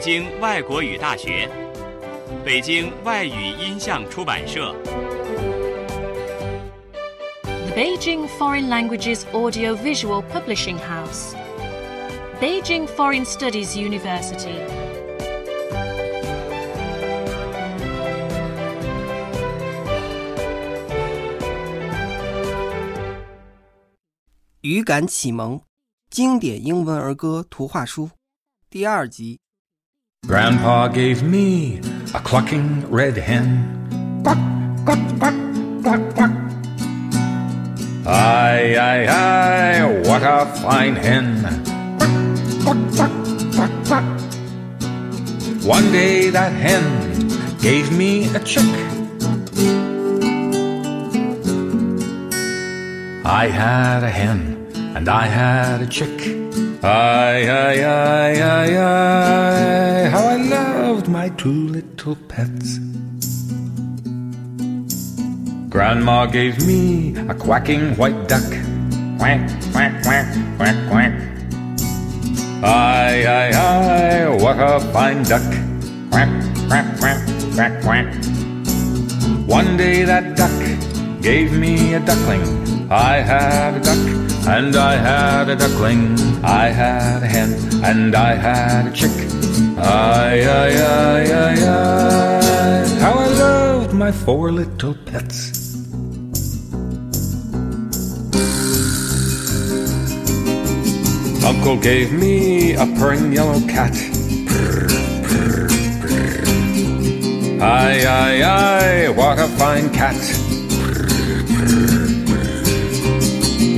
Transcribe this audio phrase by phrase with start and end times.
[0.00, 1.48] 京外国语大学、
[2.44, 4.74] 北京外语音像出版社、
[7.44, 11.36] The Beijing Foreign Languages Audiovisual Publishing House,
[12.40, 14.58] Beijing Foreign Studies University.
[24.62, 25.60] 语感启蒙
[26.10, 28.10] 经典英文儿歌图画书
[28.68, 29.45] 第二集。
[30.26, 31.80] Grandpa gave me
[32.12, 33.46] a clucking red hen.
[34.24, 34.38] Quack,
[34.84, 35.34] quack, quack,
[35.84, 36.30] quack, quack.
[38.04, 41.42] Aye, aye, aye, what a fine hen.
[42.64, 43.12] Quack, quack,
[43.54, 44.04] quack, quack.
[45.62, 47.28] One day that hen
[47.60, 48.64] gave me a chick.
[53.24, 56.45] I had a hen and I had a chick.
[56.82, 62.78] Aye, aye, aye, aye, aye, how I loved my two little pets.
[65.70, 68.44] Grandma gave me a quacking white duck.
[69.18, 69.40] Quack,
[69.72, 70.26] quack, quack,
[70.58, 71.12] quack, quack.
[72.62, 75.42] Aye, aye, aye, what a fine duck.
[76.10, 76.28] Quack,
[76.68, 77.20] quack, quack,
[77.54, 78.14] quack, quack.
[79.48, 82.44] One day that duck gave me a duckling.
[82.90, 86.16] I had a duck and I had a duckling.
[86.44, 87.52] I had a hen
[87.84, 89.10] and I had a chick.
[89.78, 92.98] Aye, aye, aye, aye, aye.
[93.00, 95.54] How I loved my four little pets.
[101.44, 103.92] Uncle gave me a purring yellow cat.
[104.48, 104.88] Purr,
[105.28, 105.68] purr,
[106.00, 107.62] purr.
[107.62, 110.16] Aye, aye, aye, what a fine cat.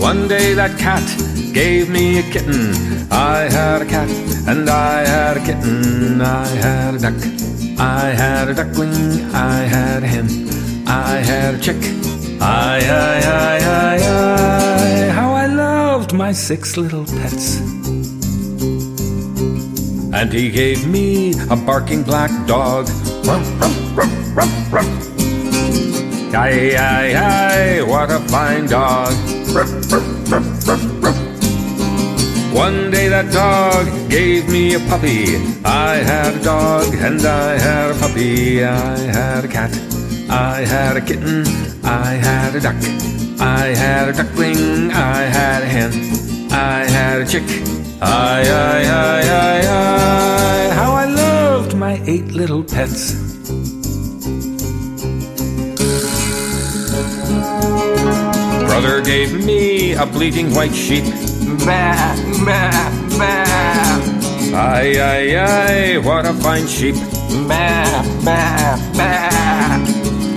[0.09, 1.05] One day that cat
[1.53, 2.73] gave me a kitten.
[3.13, 4.09] I had a cat
[4.49, 6.23] and I had a kitten.
[6.23, 7.21] I had a duck.
[7.79, 8.95] I had a duckling.
[9.35, 10.27] I had a hen.
[10.89, 11.77] I had a chick.
[12.41, 15.11] Aye, aye, aye, aye, aye.
[15.13, 17.61] How I loved my six little pets.
[20.19, 22.89] And he gave me a barking black dog.
[26.35, 29.38] Aye, aye, aye, what a fine dog.
[32.59, 35.37] One day that dog gave me a puppy.
[35.65, 38.65] I had a dog and I had a puppy.
[38.65, 39.71] I had a cat.
[40.29, 41.47] I had a kitten.
[41.85, 42.75] I had a duck.
[43.39, 44.91] I had a duckling.
[44.91, 45.93] I had a hen.
[46.51, 47.49] I had a chick.
[48.03, 50.75] Aye, aye, aye, aye, aye.
[50.75, 53.15] How I loved my eight little pets.
[58.81, 61.03] Brother gave me a bleating white sheep.
[61.67, 62.15] Bah,
[62.47, 62.71] bah,
[63.19, 64.55] bah.
[64.55, 66.95] Aye, aye, aye, what a fine sheep.
[67.49, 69.81] Bah, bah, bah.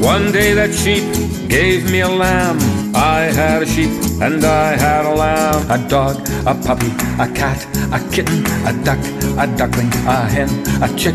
[0.01, 1.03] One day that sheep
[1.49, 2.57] gave me a lamb.
[2.95, 5.69] I had a sheep and I had a lamb.
[5.69, 6.89] A dog, a puppy,
[7.21, 7.61] a cat,
[7.93, 8.97] a kitten, a duck,
[9.37, 10.49] a duckling, a hen,
[10.81, 11.13] a chick.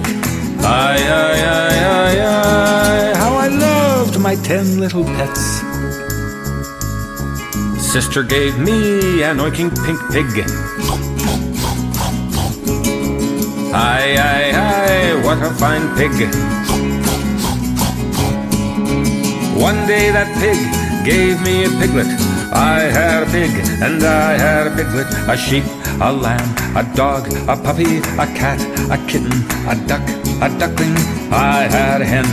[0.62, 3.14] Aye, aye, aye, aye, aye.
[3.19, 5.75] How I loved my ten little pets.
[7.87, 10.27] Sister gave me an oinking pink pig.
[13.73, 16.13] Aye, aye, aye, what a fine pig.
[19.57, 20.59] One day that pig
[21.07, 22.09] gave me a piglet.
[22.53, 25.65] I had a pig and I had a piglet, a sheep,
[26.01, 28.61] a lamb, a dog, a puppy, a cat,
[28.91, 29.33] a kitten,
[29.71, 30.03] a duck,
[30.43, 30.97] a duckling.
[31.33, 32.27] I had a hen,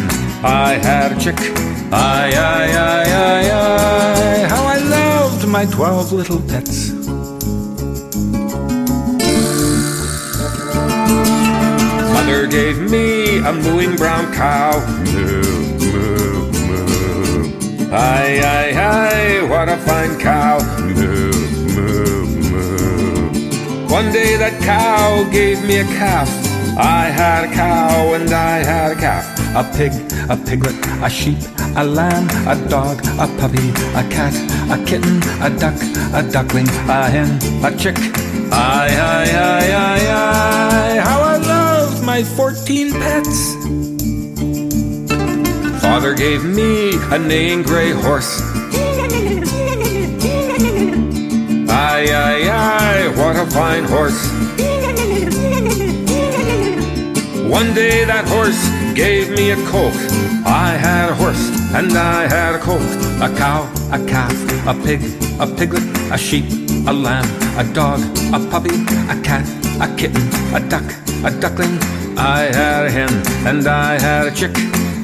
[0.43, 1.37] I had a chick.
[1.91, 4.62] Aye, aye, aye, aye, aye,
[5.53, 6.89] my twelve little pets.
[12.13, 14.73] Mother gave me a mooing brown cow.
[15.13, 15.43] Moo,
[15.91, 17.91] moo, moo.
[17.91, 20.57] Aye, aye, aye, what a fine cow.
[20.97, 21.31] Moo,
[21.75, 23.87] moo, moo.
[23.89, 26.29] One day that cow gave me a calf.
[26.79, 29.25] I had a cow and I had a calf.
[29.55, 29.91] A pig,
[30.31, 31.37] a piglet, a sheep,
[31.75, 34.33] a lamb, a dog, a puppy, a cat,
[34.69, 35.75] a kitten, a duck,
[36.13, 37.29] a duckling, a hen,
[37.65, 37.97] a chick.
[38.51, 43.55] Aye, aye, aye, aye, aye, how I loved my 14 pets.
[45.81, 48.41] Father gave me a neighing gray horse.
[51.69, 54.29] Aye, aye, aye, what a fine horse.
[57.49, 58.61] One day that horse
[58.95, 59.95] gave me a colt.
[60.45, 62.81] I had a horse and I had a colt.
[63.21, 64.33] A cow, a calf,
[64.67, 65.01] a pig,
[65.39, 66.45] a piglet, a sheep,
[66.87, 67.25] a lamb,
[67.57, 67.99] a dog,
[68.33, 68.75] a puppy,
[69.09, 69.47] a cat,
[69.81, 70.21] a kitten,
[70.53, 70.83] a duck,
[71.23, 71.77] a duckling.
[72.17, 73.13] I had a hen,
[73.47, 74.55] and I had a chick.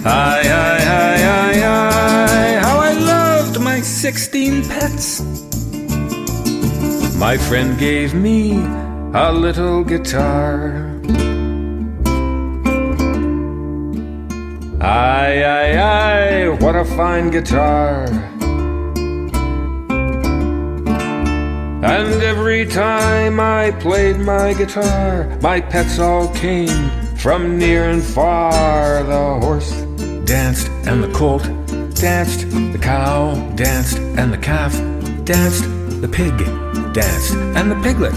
[0.05, 5.21] I, I, I, I, I, how I loved my 16 pets.
[7.17, 8.59] My friend gave me
[9.13, 10.89] a little guitar.
[14.81, 15.77] Aye, aye,
[16.69, 18.05] what a fine guitar.
[21.81, 29.01] And every time I played my guitar, my pets all came from near and far.
[29.01, 29.71] The horse
[30.25, 31.41] danced and the colt
[31.95, 34.73] danced, the cow danced and the calf
[35.25, 35.63] danced,
[36.01, 36.37] the pig
[36.93, 38.13] danced and the piglet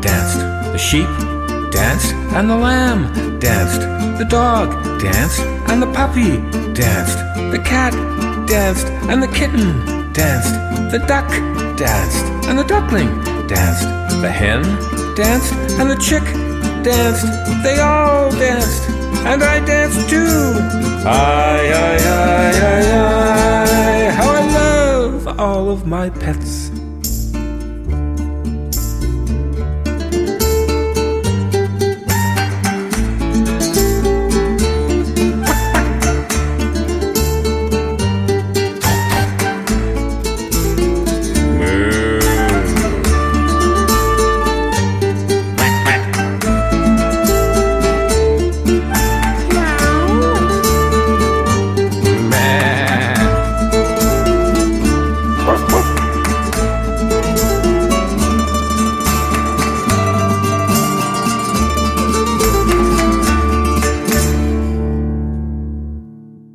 [0.00, 1.08] danced, the sheep
[1.76, 3.00] danced and the lamb
[3.38, 3.80] danced,
[4.18, 4.68] the dog
[5.00, 6.32] danced and the puppy
[6.72, 7.18] danced,
[7.54, 7.92] the cat
[8.46, 10.54] danced and the kitten danced,
[10.90, 11.28] the duck
[11.76, 13.10] danced and the duckling
[13.46, 13.86] danced,
[14.22, 14.62] the hen
[15.14, 16.24] danced and the chick
[16.82, 17.26] danced,
[17.62, 18.88] they all danced,
[19.30, 20.54] and I danced too.
[21.04, 22.88] Aye, aye, aye, aye,
[24.06, 26.65] aye, how I love all of my pets.